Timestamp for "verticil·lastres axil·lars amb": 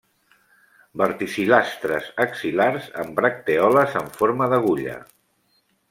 1.01-3.17